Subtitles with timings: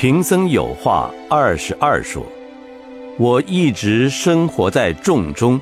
[0.00, 2.24] 贫僧有话二十二说，
[3.18, 5.60] 我一直生活在众中。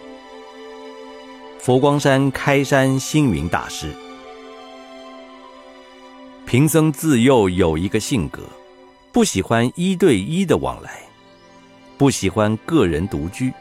[1.58, 3.88] 佛光山开山星云大师，
[6.46, 8.42] 贫僧自幼有一个性格，
[9.10, 11.00] 不喜欢一对一的往来，
[11.96, 13.52] 不喜欢个人独居，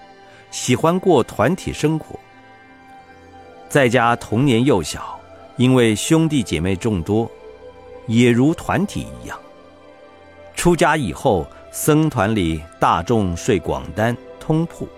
[0.52, 2.20] 喜欢过团体生活。
[3.68, 5.20] 在家童年幼小，
[5.56, 7.28] 因为兄弟姐妹众多，
[8.06, 9.36] 也如团体一样。
[10.58, 14.90] 出家以后，僧团里大众睡广单通铺，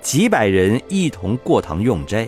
[0.00, 2.26] 几百人一同过堂用斋，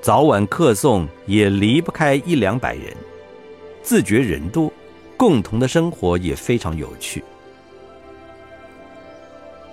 [0.00, 2.96] 早晚客诵也离不开一两百人，
[3.82, 4.72] 自觉人多，
[5.16, 7.24] 共同的生活也非常有趣。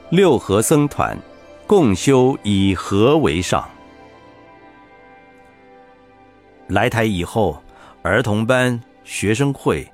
[0.09, 1.15] 六合僧团，
[1.67, 3.69] 共修以和为上。
[6.67, 7.61] 来台以后，
[8.01, 9.87] 儿童班、学生会、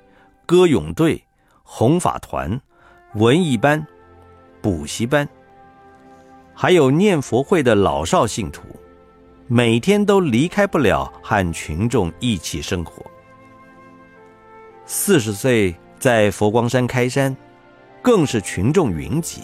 [0.46, 1.22] 歌咏队。
[1.68, 2.58] 弘法团、
[3.14, 3.84] 文艺班、
[4.62, 5.28] 补习班，
[6.54, 8.62] 还有念佛会的老少信徒，
[9.48, 13.04] 每天都离开不了和群众一起生活。
[14.86, 17.36] 四十岁在佛光山开山，
[18.00, 19.42] 更是群众云集，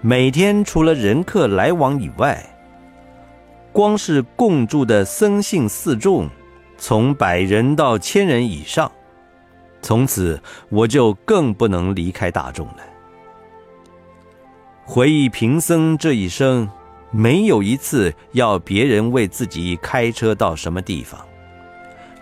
[0.00, 2.42] 每天除了人客来往以外，
[3.70, 6.26] 光是共住的僧信四众，
[6.78, 8.90] 从百人到千人以上。
[9.80, 12.78] 从此我就更不能离开大众了。
[14.84, 16.68] 回忆贫僧这一生，
[17.10, 21.20] 没有一次要别人为自己开车到什么地方，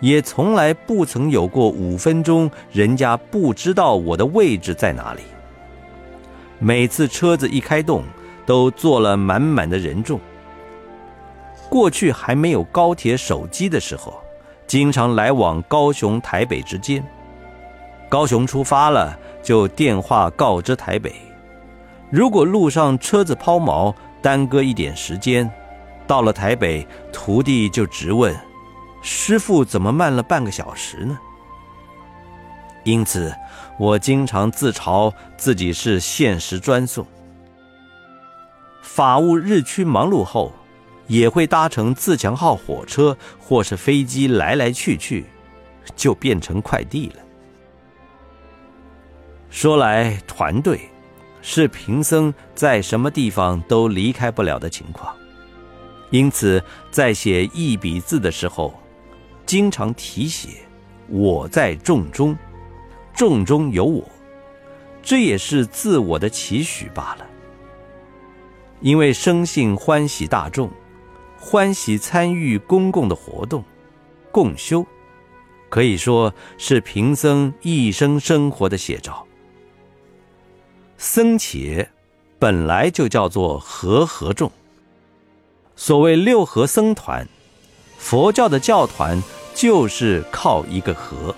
[0.01, 5.21] 也从来不曾有过五分钟人家不知道我的位置在哪里。
[6.59, 8.03] 每次车子一开动，
[8.45, 10.19] 都坐了满满的人众。
[11.69, 14.21] 过去还没有高铁、手机的时候，
[14.65, 17.05] 经常来往高雄、台北之间。
[18.09, 21.13] 高雄出发了，就电话告知台北。
[22.09, 25.49] 如果路上车子抛锚，耽搁一点时间，
[26.07, 28.33] 到了台北，徒弟就直问
[29.03, 31.17] ：“师傅怎么慢了半个小时呢？”
[32.85, 33.35] 因此，
[33.77, 37.05] 我经常自嘲自己是限时专送。
[38.81, 40.53] 法务日趋忙碌后，
[41.07, 45.25] 也会搭乘自强号火车或是飞机来来去去，
[45.97, 47.15] 就变成快递了。
[49.49, 50.79] 说来，团队
[51.41, 55.15] 是贫僧在什么地方都离开不了的情况，
[56.09, 58.73] 因此在写一笔字的时候，
[59.45, 60.49] 经常题写
[61.07, 62.37] “我在众中，
[63.13, 64.03] 众中有我”，
[65.01, 67.25] 这也是自我的期许罢了。
[68.81, 70.69] 因为生性欢喜大众，
[71.39, 73.63] 欢喜参与公共的活动，
[74.31, 74.85] 共修，
[75.69, 79.26] 可以说是贫僧一生生活的写照。
[80.97, 81.87] 僧伽
[82.39, 84.51] 本来就叫做和合众。
[85.75, 87.27] 所谓六合僧团，
[87.97, 89.21] 佛教的教团
[89.53, 91.35] 就是靠一个和。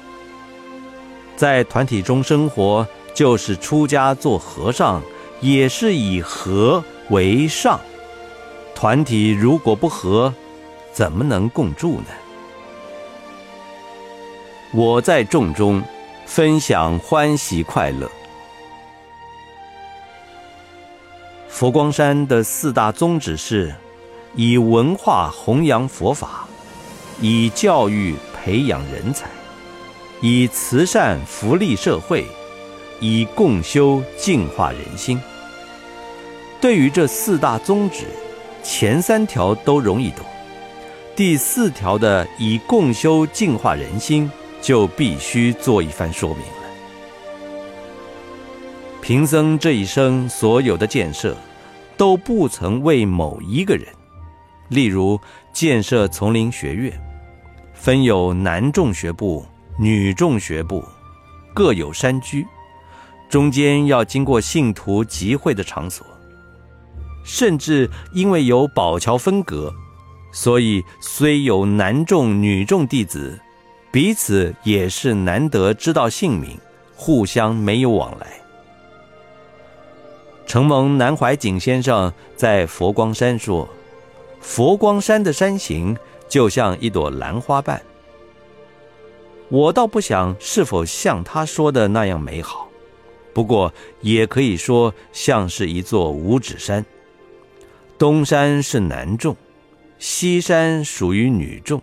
[1.35, 5.01] 在团体中生活，就是出家做和尚，
[5.41, 7.79] 也是以和为上。
[8.73, 10.33] 团体如果不和，
[10.93, 12.07] 怎么能共住呢？
[14.71, 15.83] 我在众中
[16.25, 18.09] 分享欢喜快乐。
[21.49, 23.73] 佛光山的四大宗旨是：
[24.35, 26.47] 以文化弘扬佛法，
[27.19, 29.27] 以教育培养人才，
[30.21, 32.25] 以慈善福利社会，
[33.01, 35.19] 以共修净化人心。
[36.61, 38.05] 对于这四大宗旨，
[38.63, 40.23] 前三条都容易懂，
[41.15, 44.31] 第四条的以共修净化人心，
[44.61, 46.58] 就必须做一番说明。
[49.01, 51.35] 贫僧这一生所有的建设。
[51.97, 53.85] 都不曾为某一个人，
[54.69, 55.19] 例如
[55.51, 56.97] 建设丛林学院，
[57.73, 59.45] 分有男众学部、
[59.77, 60.81] 女众学部，
[61.53, 62.47] 各有山居，
[63.27, 66.07] 中间要经过信徒集会的场所，
[67.25, 69.69] 甚至因为有宝桥分隔，
[70.31, 73.37] 所以虽有男众、女众弟子，
[73.91, 76.57] 彼此也是难得知道姓名，
[76.95, 78.27] 互相没有往来。
[80.49, 83.69] 承蒙南怀瑾先生在佛光山说
[84.41, 85.95] ：“佛光山的山形
[86.27, 87.79] 就像一朵兰花瓣。”
[89.49, 92.67] 我倒不想是否像他说的那样美好，
[93.31, 96.83] 不过也可以说像是一座五指山。
[97.99, 99.37] 东山是男众，
[99.99, 101.79] 西山属于女众，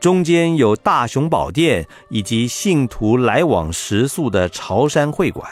[0.00, 5.46] 中间有大雄宝殿以及信徒来往食宿的朝山会馆。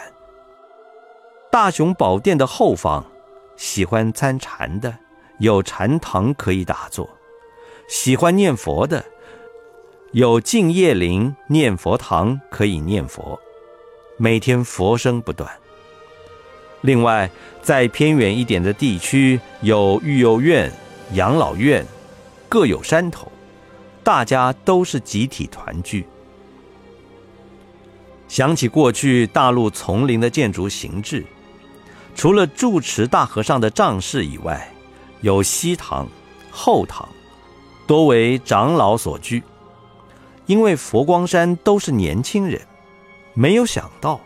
[1.51, 3.03] 大雄宝殿的后方，
[3.57, 4.97] 喜欢参禅的
[5.41, 7.05] 有禅堂可以打坐；
[7.89, 9.05] 喜欢念佛的
[10.13, 13.37] 有净业林念佛堂可以念佛，
[14.17, 15.51] 每天佛声不断。
[16.83, 17.29] 另外，
[17.61, 20.73] 在偏远一点的地区，有育幼院、
[21.15, 21.85] 养老院，
[22.49, 23.31] 各有山头，
[24.05, 26.07] 大家都是集体团聚。
[28.29, 31.27] 想起过去大陆丛林的建筑形制。
[32.21, 34.71] 除了住持大和尚的帐室以外，
[35.23, 36.07] 有西堂、
[36.51, 37.09] 后堂，
[37.87, 39.43] 多为长老所居。
[40.45, 42.61] 因为佛光山都是年轻人，
[43.33, 44.21] 没有想到，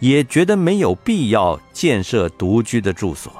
[0.00, 3.32] 也觉得没有必要建设独居的住所。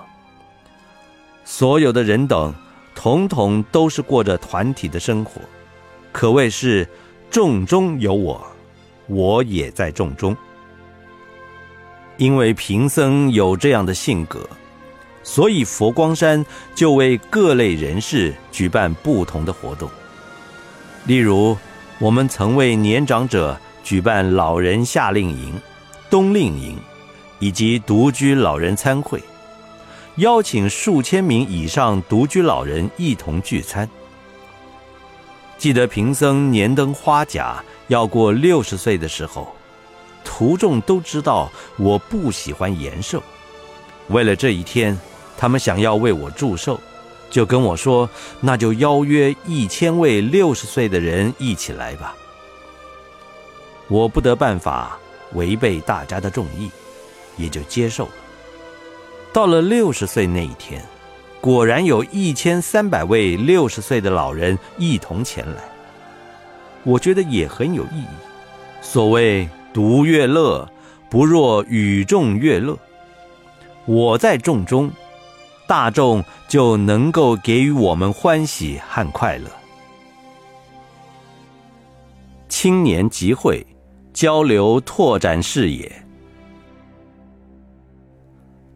[1.44, 2.54] 所有的人等，
[2.94, 5.40] 统统都是过着团体的生活，
[6.12, 6.88] 可谓是
[7.28, 8.40] 众中有我，
[9.08, 10.36] 我也在众中。
[12.16, 14.48] 因为贫僧有这样的性格，
[15.22, 19.90] 所以佛光山就为各类人士举办不同的活动。
[21.04, 21.56] 例如，
[21.98, 25.54] 我们曾为年长者举办老人夏令营、
[26.10, 26.78] 冬令营，
[27.38, 29.22] 以及独居老人参会，
[30.16, 33.88] 邀请数千名以上独居老人一同聚餐。
[35.58, 39.55] 记得贫僧年登花甲要过六十岁的时候。
[40.28, 43.22] 徒众都知道我不喜欢延寿，
[44.08, 44.98] 为了这一天，
[45.38, 46.78] 他们想要为我祝寿，
[47.30, 48.10] 就跟我说
[48.42, 52.14] ：“那就邀约一千位六十岁的人一起来吧。”
[53.88, 54.98] 我不得办法，
[55.32, 56.70] 违背大家的众意，
[57.36, 58.12] 也就接受了。
[59.32, 60.84] 到了六十岁那一天，
[61.40, 65.62] 果然有一千三百位六十岁的老人一同前来，
[66.82, 68.16] 我觉得也很有意义。
[68.82, 69.48] 所谓。
[69.76, 70.66] 独乐乐，
[71.10, 72.78] 不若与众乐乐。
[73.84, 74.90] 我在众中，
[75.66, 79.50] 大众就能够给予我们欢喜和快乐。
[82.48, 83.66] 青年集会，
[84.14, 85.92] 交流拓展视野。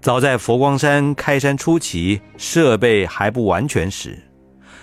[0.03, 4.23] 早在佛光山开山初期，设备还不完全时，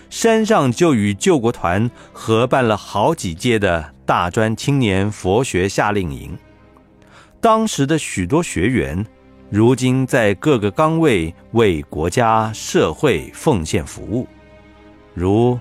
[0.09, 3.93] 山上就与救国团合办了好几届的。
[4.07, 6.37] 大专青年佛学夏令营，
[7.41, 9.05] 当时的许多学员，
[9.49, 14.25] 如今在各个岗位为国家社会奉献服务，
[15.13, 15.59] 如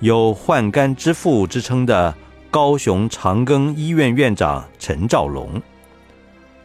[0.00, 2.12] 有“换肝之父”之称的
[2.50, 5.62] 高雄长庚医院院长陈兆龙，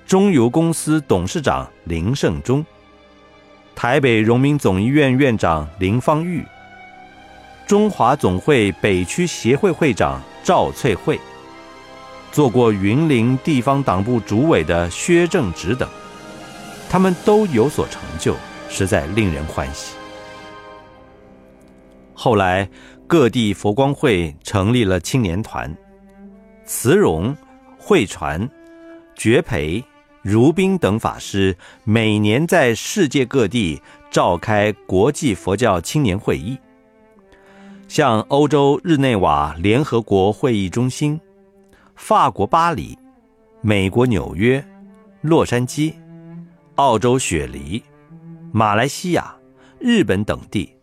[0.08, 2.66] 中油公司董事长林胜忠，
[3.76, 6.44] 台北荣民总医院院长林芳玉，
[7.66, 10.22] 中华总会北区协会会长。
[10.46, 11.18] 赵翠慧，
[12.30, 15.88] 做过云林地方党部主委的薛正直等，
[16.90, 18.36] 他们都有所成就，
[18.68, 19.96] 实在令人欢喜。
[22.14, 22.70] 后来
[23.08, 25.74] 各地佛光会成立了青年团，
[26.66, 27.34] 慈荣、
[27.78, 28.46] 慧传、
[29.16, 29.82] 觉培、
[30.22, 31.56] 如宾等法师
[31.86, 33.82] 每年在世界各地
[34.12, 36.60] 召开国际佛教青年会议。
[37.94, 41.22] 像欧洲日内瓦联合国会议中心、
[41.96, 42.98] 法国巴黎、
[43.62, 44.66] 美国纽约、
[45.22, 45.94] 洛杉矶、
[46.74, 47.84] 澳洲雪梨、
[48.52, 49.36] 马来西亚、
[49.78, 50.74] 日本等地，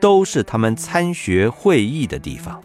[0.00, 2.58] 都是他们参学会议的地方。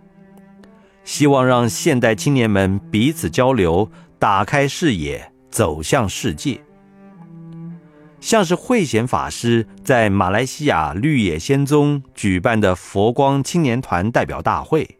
[1.03, 6.62] 希望让现代青年们彼此交流，打开视野，走向世界。
[8.21, 14.99] 像是慧贤法师在马来西亚绿野仙踪举办的佛光青年团代表大会，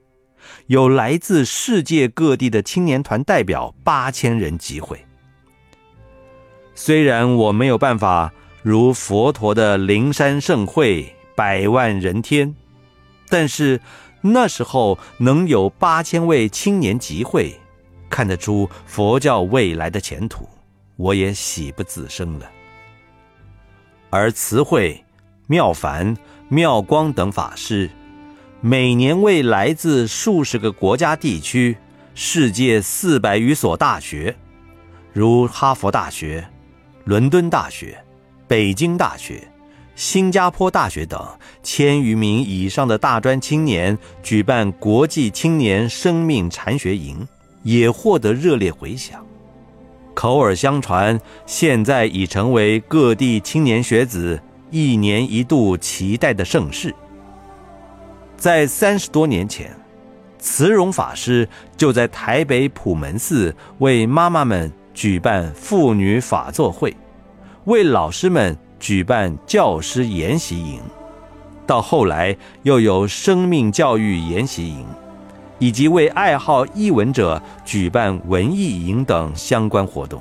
[0.66, 5.00] 有来自世界各地的青年团代表八千人集会。
[6.74, 12.56] 虽然我没有办法如佛陀的灵山盛会百万人天，
[13.30, 13.80] 但是
[14.22, 17.56] 那时候能有八千位青年集会，
[18.10, 20.50] 看得出佛教未来的前途，
[20.96, 22.52] 我也喜不自胜了。
[24.12, 25.04] 而慈惠、
[25.48, 26.16] 妙凡、
[26.50, 27.90] 妙光等法师，
[28.60, 31.78] 每年为来自数十个国家地区、
[32.14, 34.36] 世界四百余所大学，
[35.14, 36.46] 如哈佛大学、
[37.06, 37.98] 伦敦大学、
[38.50, 39.48] 北京大学、
[39.96, 41.26] 新加坡大学等
[41.64, 47.26] 千余名以上的大专青年举办国际青年生命禅学营，
[47.64, 49.26] 也获得热烈回响。
[50.14, 54.40] 口耳相传，现在已成为各地青年学子
[54.70, 56.94] 一年一度期待的盛事。
[58.38, 59.76] 在三十多年前，
[60.40, 66.96] 慈容法师就在台北普门寺为妈妈们举办妇女法座会，
[67.66, 70.82] 为老师们举办教师研习营，
[71.68, 74.86] 到后来又有生命教育研习营，
[75.62, 80.20] 以及为爱好译文者举办文艺营等相关活动。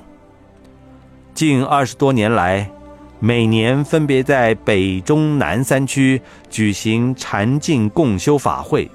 [1.32, 2.70] 近二十多年来，
[3.18, 6.20] 每年分别在北、中、南三区
[6.50, 8.88] 举行禅净共修法会。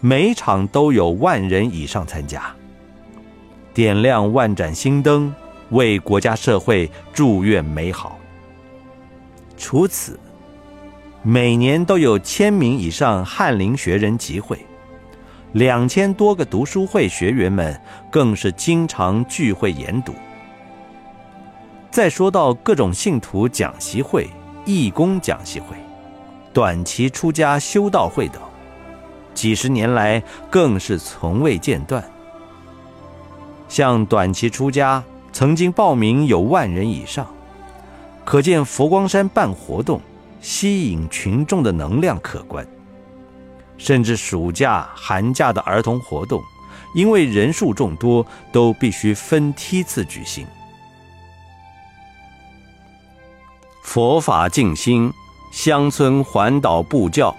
[0.00, 2.52] 每场都有万人以上参加，
[3.72, 5.32] 点亮万盏心灯，
[5.70, 8.18] 为国家社会祝愿美好。
[9.56, 10.18] 除此，
[11.22, 14.58] 每年都有千名以上翰林学人集会，
[15.54, 17.80] 两千多个读书会学员们
[18.10, 20.12] 更是经常聚会研读。
[21.92, 24.28] 再说到各种信徒讲习会、
[24.64, 25.76] 义工讲习会、
[26.52, 28.42] 短期出家修道会等。
[29.32, 30.20] 几十年来，
[30.50, 32.02] 更是从未间断。
[33.68, 37.24] 像短期出家，曾经报名有万人以上，
[38.24, 40.00] 可见佛光山办活动
[40.40, 42.66] 吸引群众的能量可观。
[43.76, 46.42] 甚至暑假、寒假的儿童活动，
[46.94, 50.46] 因为人数众多，都必须分梯次举行。
[53.82, 55.12] 佛法静心，
[55.52, 57.34] 乡村环岛布教。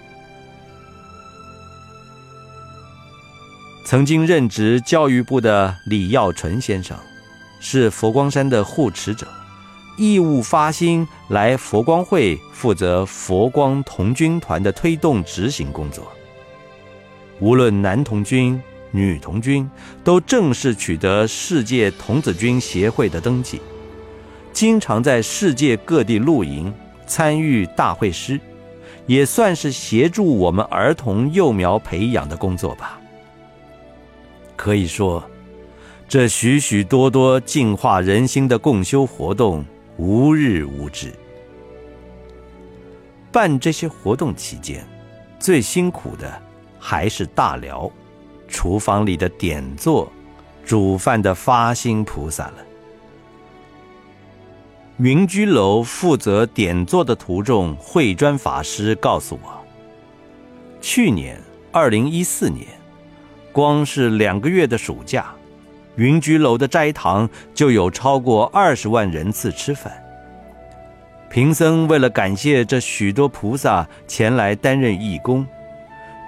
[3.83, 6.97] 曾经任职教育部的李耀纯先生，
[7.59, 9.27] 是佛光山的护持者，
[9.97, 16.11] 义务发心来佛光会负责佛光童军团的推动执行工作。
[17.39, 18.61] 无论男童军、
[18.91, 19.69] 女童军，
[20.03, 23.61] 都正式取得世界童子军协会的登记，
[24.53, 26.73] 经常在世界各地露营，
[27.05, 28.39] 参与大会师，
[29.05, 32.99] 也算是协助我们儿童幼苗培养的工作吧。
[34.55, 35.21] 可以说，
[36.07, 39.65] 这许许多多净化人心的共修活动
[39.97, 41.13] 无日无止。
[43.31, 44.87] 办这些活动期间，
[45.37, 46.41] 最辛苦的
[46.87, 47.91] 还是大寮
[48.47, 50.07] 厨房里的点座、
[50.63, 52.57] 煮饭的发心菩萨了。
[54.97, 59.65] 云居楼负责点座的途中慧专法师告诉我，
[60.79, 62.67] 去年二零一四年。
[63.51, 65.33] 光是两个月的暑假，
[65.95, 69.91] 云居楼的斋堂就有超过二十万人次吃饭。
[71.31, 75.47] 贫僧为了感谢这许多菩萨前来担任义工，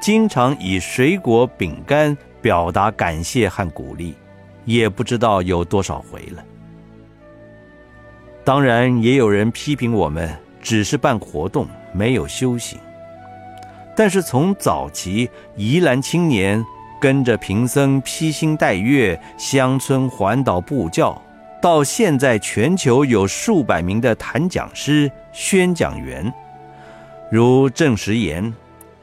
[0.01, 4.15] 经常以水果、饼干表达感谢和鼓励，
[4.65, 6.43] 也不知道有多少回了。
[8.43, 12.79] 当然，也有人批评我们只是办活动，没有修行。
[13.95, 16.63] 但是从早期宜兰青年。
[16.99, 21.21] 跟着贫僧披星戴月乡村环岛布教，
[21.61, 26.33] 到现在全球有数百名的谈讲师、宣讲员，
[27.29, 28.51] 如郑时岩、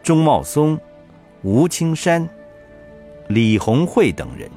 [0.05, 0.79] 钟茂松、
[1.43, 2.29] 吴青山、
[3.29, 4.51] 李洪慧等人，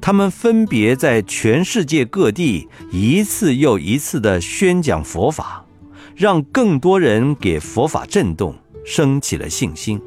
[0.00, 5.66] 他们分别在全世界各地一次又一次的宣讲佛法，
[6.14, 10.00] 让更多人给佛法震动，升起了信心。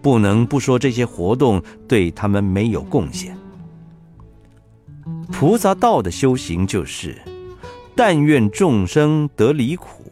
[0.00, 3.36] 不能不说这些活动对他们没有贡献。
[5.32, 7.20] 菩萨道的修行就是，
[7.96, 10.03] 但愿众生得离苦，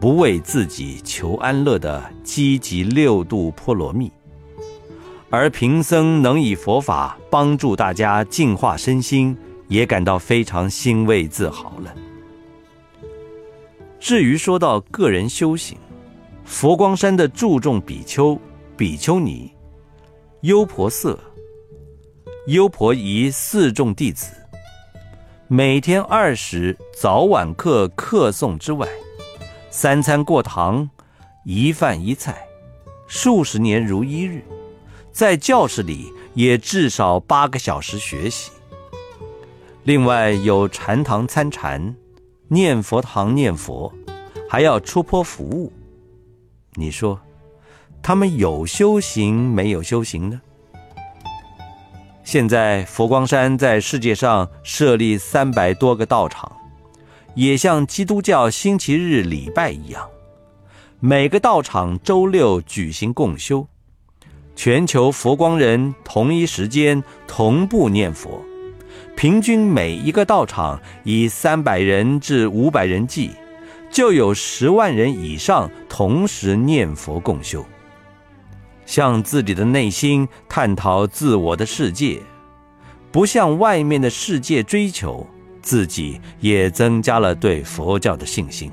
[0.00, 4.10] 不为自己求安乐的积极六度波罗蜜。
[5.30, 9.36] 而贫僧能以佛法帮助大家净化身心，
[9.68, 11.94] 也感到非常欣慰自豪了。
[13.98, 15.76] 至于说到个人修行，
[16.44, 18.38] 佛光山的注重比丘。
[18.78, 19.50] 比丘尼、
[20.42, 21.18] 优婆塞、
[22.48, 24.26] 优婆夷四众弟子，
[25.48, 28.86] 每天二十早晚课课诵之外，
[29.78, 30.88] 三餐过堂，
[31.44, 32.48] 一饭一菜，
[33.06, 34.42] 数十年如一日，
[35.12, 38.50] 在教室里也至少八个小时学习。
[39.84, 41.94] 另外有禅堂参禅，
[42.48, 43.92] 念佛堂念佛，
[44.48, 45.70] 还要出坡服务。
[46.72, 47.20] 你说？
[48.02, 50.40] 他们有修行没有修行呢？
[52.24, 56.50] 现在佛光山在世界上设立三百多个道场，
[57.36, 60.08] 也像基督教星期日礼拜一样，
[61.00, 63.68] 每个道场周六举行共修，
[64.54, 68.42] 全球佛光人同一时间同步念佛，
[69.14, 73.32] 平均每一个道场以三百人至五百人计，
[73.92, 77.62] 就有十万人以上同时念佛共修。
[78.86, 82.22] 向自己的内心探讨自我的世界，
[83.12, 85.26] 不向外面的世界追求，
[85.66, 88.70] 自己也增加了对佛教的信心。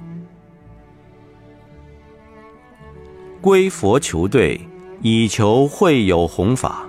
[3.41, 4.61] 归佛求队，
[5.01, 6.87] 以求会有弘法。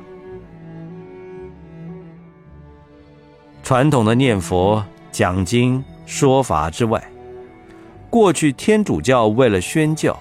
[3.62, 7.02] 传统的念佛、讲经、说法之外，
[8.11, 10.14] 过去天主教为了宣教，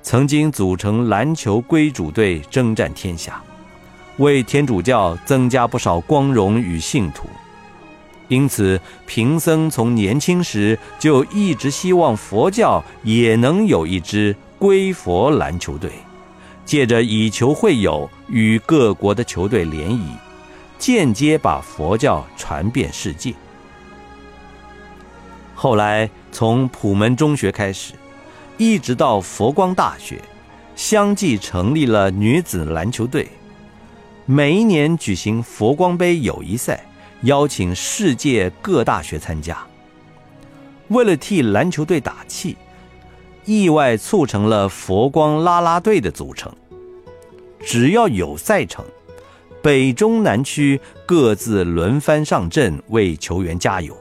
[0.00, 3.42] 曾经组成篮球归主队征战天下，
[4.16, 7.28] 为天主教增加不少光荣与信徒。
[8.28, 14.36] 因此，贫僧从年轻时就一直希望佛教也能有一支。
[14.60, 15.88] 归佛篮球队，
[16.64, 20.10] 借着以球会友，与各国的球队联谊，
[20.76, 23.32] 间接把佛教传遍世界。
[25.54, 27.92] 后来从普门中学开始，
[28.56, 30.20] 一直到佛光大学，
[30.74, 33.28] 相继成立了女子篮球队，
[34.26, 36.84] 每一年举行佛光杯友谊赛，
[37.22, 39.58] 邀请世界各大学参加。
[40.88, 42.56] 为了替篮球队打气。
[43.48, 46.52] 意外促成了佛光啦啦队的组成。
[47.64, 48.84] 只要有赛程，
[49.62, 53.96] 北中南区各自轮番上阵为球员加油。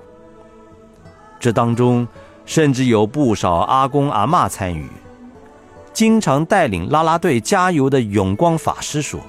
[1.39, 2.05] 这当中
[2.45, 4.85] 甚至有不少阿公阿妈参与。
[5.93, 9.21] 经常带领啦啦队加油的永光法师说：“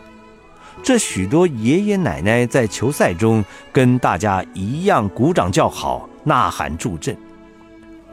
[0.82, 7.16] 这许多爷爷奶奶在球赛中跟大家一样鼓掌叫好、呐喊助阵。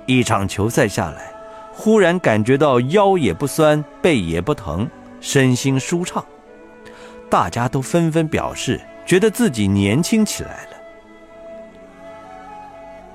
[0.05, 1.31] 一场球赛下来。”
[1.77, 6.23] 忽然感觉到腰也不酸，背也不疼，身心舒畅，
[7.29, 10.77] 大家都纷纷表示觉得自己年轻起来了。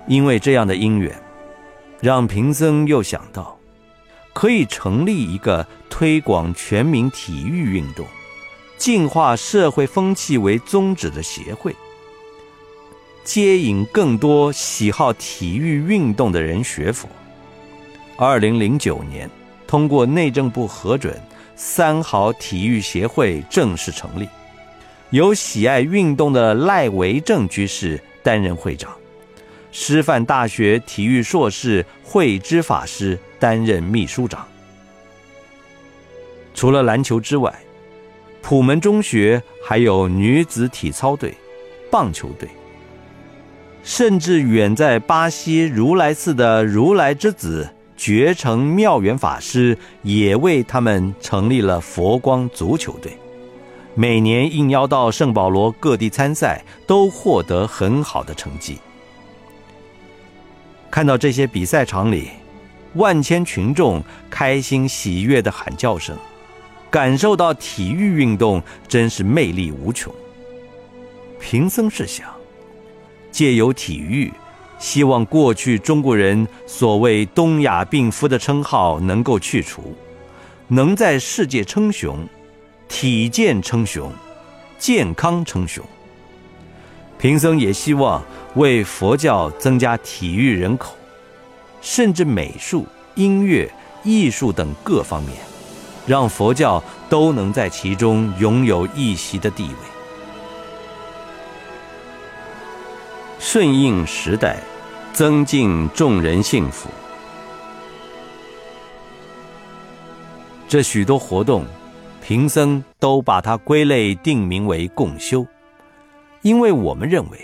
[0.07, 1.19] 因为这样的因缘，
[2.03, 3.59] 让贫僧又想到，
[4.35, 8.05] 可以成立一个推广全民体育运动、
[8.81, 11.77] 净化社会风气为宗旨的协会，
[13.23, 17.07] 接引更多喜好体育运动的人学佛。
[18.17, 19.29] 二零零九年，
[19.67, 21.15] 通过内政部核准，
[21.55, 24.27] 三好体育协会正式成立，
[25.11, 28.97] 由喜爱运动的赖维正居士担任会长，
[29.73, 34.49] 师范大学体育硕士慧之法师担任秘书长。
[36.55, 37.55] 除了篮球之外，
[38.43, 41.35] 普门中学还有女子体操队、
[41.91, 42.49] 棒球队，
[43.83, 47.69] 甚至远在巴西如来寺的如来之子。
[47.97, 53.13] 觉成妙缘法师也为他们成立了佛光足球队，
[53.95, 58.79] 每年应邀到圣保罗各地参赛，都获得很好的成绩。
[60.91, 62.31] 看到这些比赛场里，
[62.95, 66.17] 万千群众开心喜悦的喊叫声，
[66.91, 70.13] 感受到体育运动真是魅力无穷。
[71.41, 72.29] 贫僧是想，
[73.31, 74.33] 借由体育。
[74.79, 79.95] 希望过去中国人所谓“东亚病夫”的称号能够去除，
[80.69, 82.27] 能在世界称雄，
[82.89, 84.11] 体健称雄，
[84.79, 85.85] 健康称雄。
[87.19, 88.25] 贫僧也希望
[88.55, 90.97] 为佛教增加体育人口，
[91.83, 93.71] 甚至美术、音乐、
[94.03, 95.37] 艺术等各方面，
[96.11, 99.75] 让佛教都能在其中拥有一席的地位。
[103.39, 104.59] 顺应时代。
[105.13, 106.89] 增进众人幸福。
[110.69, 111.65] 这许多活动，
[112.23, 115.45] 贫僧都把它归类定名为共修，
[116.43, 117.39] 因为我们认为，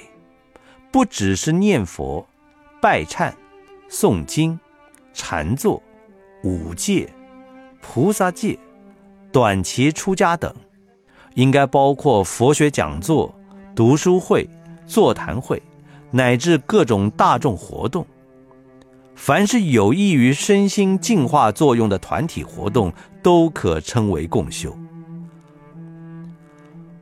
[0.93, 2.25] 不只是念佛、
[2.81, 3.33] 拜忏、
[3.91, 4.59] 诵经、
[5.13, 5.83] 禅坐、
[6.45, 7.13] 五戒、
[7.89, 8.59] 菩萨戒、
[9.33, 10.53] 短期出家等，
[11.35, 13.33] 应该包括佛学讲座、
[13.77, 14.47] 读书会、
[14.87, 15.63] 座谈会。
[16.11, 18.07] 乃至各种大众活动，
[19.15, 24.77] 凡是有益于身心净化作用的团体活动，都可称为共修。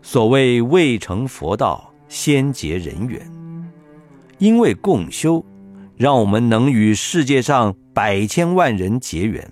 [0.01, 3.21] 所谓未成佛道，先结人缘。
[4.39, 5.45] 因为共修，
[5.97, 9.51] 让我们能与世界上百千万人结缘。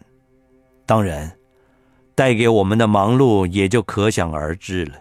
[0.85, 1.31] 当然，
[2.15, 4.95] 带给我们的忙碌也就可想而知了。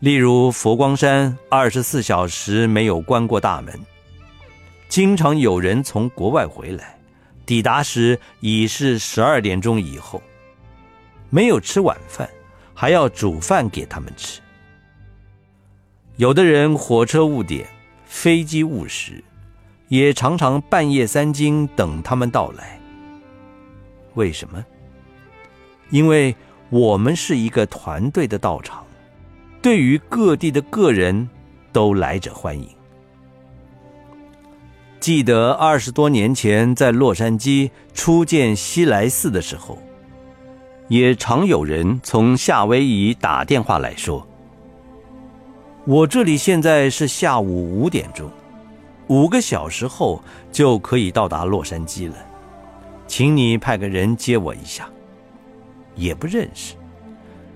[0.00, 3.74] 例如佛光山二十四小时没有关过大门，
[4.88, 6.98] 经常有人从国外回来，
[7.46, 10.22] 抵达时已是十二点钟以后，
[11.30, 12.28] 没有吃晚饭，
[12.74, 14.40] 还要煮饭给他们吃。
[16.16, 17.66] 有的人火车误点，
[18.04, 19.24] 飞机误时，
[19.88, 22.78] 也常常半夜三更等他们到来。
[24.16, 24.62] 为什么？
[25.90, 26.34] 因为
[26.68, 28.84] 我们是一个团队的道场，
[29.62, 31.28] 对于各地的个人
[31.72, 32.68] 都来者欢迎。
[34.98, 39.78] 记得二十多年前在洛杉矶初见西来寺的时候，
[40.88, 44.26] 也常有人从夏威夷打电话来说
[45.86, 48.28] ：“我这里现在是下午五点钟，
[49.06, 52.16] 五个小时后就可以到达洛杉矶了，
[53.06, 54.88] 请你派个人接我一下。”
[55.96, 56.74] 也不认识，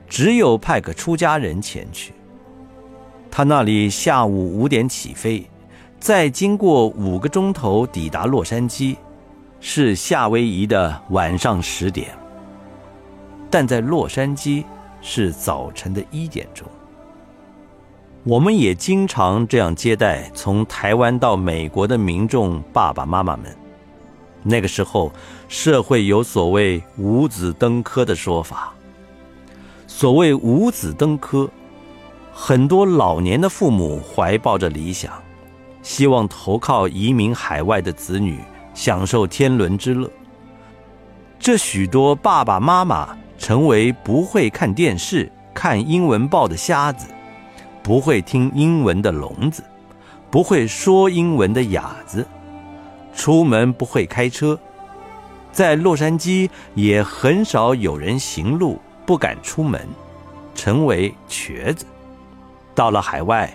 [0.09, 2.15] 只有派个出家人前去。
[3.31, 5.47] 他那里下午五点起飞。
[5.99, 8.97] 再经过五个钟头抵达洛杉矶，
[9.61, 12.09] 是夏威夷的晚上十点，
[13.51, 14.65] 但在洛杉矶
[15.03, 16.67] 是早晨的一点钟。
[18.25, 23.55] 我们也经常这样接待从台湾到美国的民众爸爸妈妈们。
[24.43, 25.13] 那个时候，
[25.49, 28.73] 社会有所谓“五子登科”的说法。
[29.87, 31.49] 所谓“五子登科”，
[32.33, 35.13] 很多老年的父母怀抱着理想。
[35.83, 38.39] 希望投靠移民海外的子女
[38.75, 40.11] 享受天伦之乐。
[41.39, 47.07] 这许多爸爸妈妈成为不会看电视、看英文报的瞎子，
[47.83, 49.65] 不会听英文的聋子，
[50.31, 52.27] 不会说英文的哑子，
[53.15, 54.59] 出门不会开车，
[55.53, 59.87] 在洛杉矶也很少有人行路不敢出门，
[60.55, 61.85] 成为瘸子。
[62.75, 63.53] 到了海外。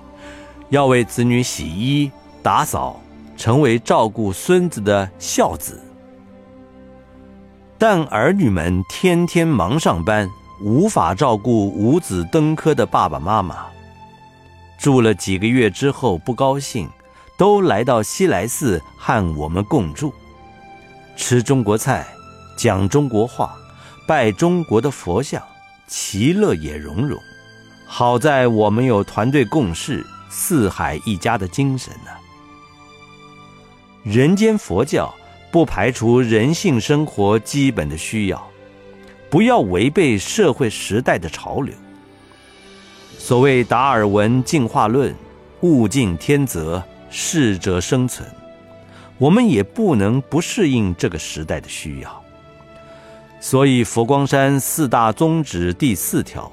[0.69, 2.99] 要为子女洗衣打扫，
[3.37, 5.79] 成为照顾孙子的孝子。
[7.77, 10.27] 但儿女们天天忙上班，
[10.63, 13.67] 无法照顾五子登科的爸爸妈妈。
[14.79, 16.89] 住了几个月之后，不高兴，
[17.37, 20.13] 都来到西来寺和我们共住，
[21.15, 22.07] 吃中国菜，
[22.57, 23.55] 讲中国话，
[24.07, 25.41] 拜中国的佛像，
[25.87, 27.19] 其乐也融融。
[27.85, 30.05] 好在我们有团队共事。
[30.27, 32.11] 四海一家的精神呢？
[34.03, 35.15] 人间佛教
[35.49, 38.45] 不排除人性生活基本的需要，
[39.29, 41.73] 不要违背社会时代的潮流。
[43.17, 45.15] 所谓达尔文进化论，
[45.61, 46.83] 物竞天择，
[47.17, 48.29] 适者生存，
[49.17, 52.23] 我们也不能不适应这个时代的需要。
[53.39, 56.51] 所以佛光山四大宗旨第四条，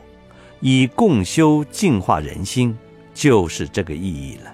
[0.60, 2.78] 以共修净化人心。
[3.14, 4.50] 就是这个意义了。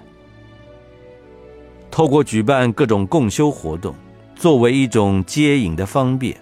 [1.89, 3.95] 透过举办各种共修活动，
[4.35, 6.35] 作为一种接引的方便，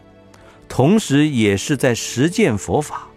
[0.68, 3.08] 同时也是在实践佛法。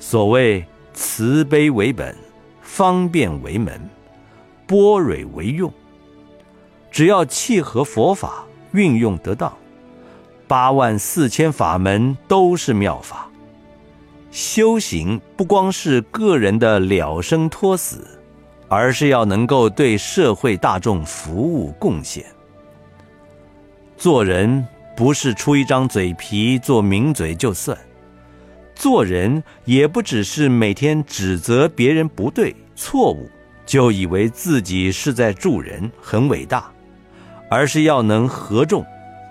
[0.00, 2.12] 所谓慈悲为本，
[2.60, 3.88] 方便为门，
[4.68, 5.72] 般若为用。
[6.92, 9.52] 只要契合佛法，运用得当，
[10.46, 13.28] 八万四千法门都是妙法。
[14.30, 18.06] 修行不光是个人的了生脱死，
[18.68, 22.24] 而是要能够对社会大众服务贡献。
[23.96, 27.76] 做人不是出一张嘴皮做名嘴就算，
[28.74, 33.28] 做人也不只是每天指责别人不对错误，
[33.68, 36.72] 就以为自己是在助人很伟大，
[37.50, 38.82] 而是要能合众，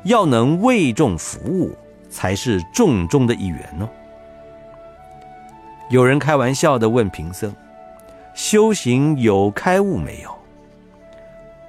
[0.04, 1.76] 要能为众服务，
[2.08, 3.89] 才是众中的一员哦。
[5.89, 7.52] 有人开玩笑的问贫僧
[8.36, 10.30] ：“修行有开悟没有？”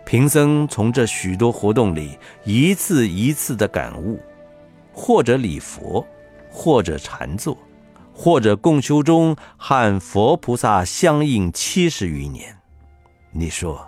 [0.05, 4.21] 贫僧从这许多活动里一次一次的感悟，
[4.93, 6.07] 或者礼佛，
[6.51, 7.57] 或者禅坐，
[8.13, 12.58] 或者共修中和佛菩萨相应七十余年。
[13.31, 13.87] 你说，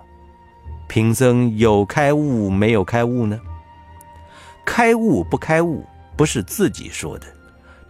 [0.88, 3.40] 贫僧有开悟没有开悟呢？
[4.64, 5.85] 开悟不开悟，
[6.16, 7.26] 不是自己说的。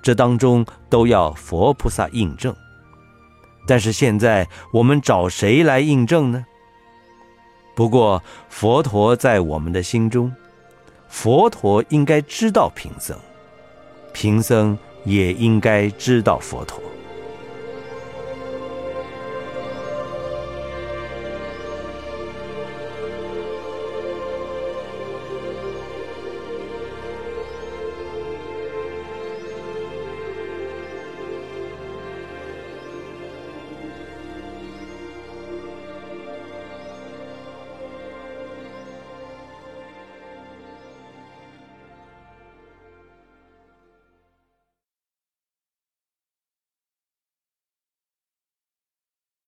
[0.02, 2.54] 这当中都要佛菩萨印证，
[3.66, 6.46] 但是现在我们找谁来印证呢？
[7.74, 10.32] 不过佛陀在我们的心中，
[11.08, 13.18] 佛陀应该知道贫僧，
[14.12, 16.80] 贫僧也应该知道佛陀。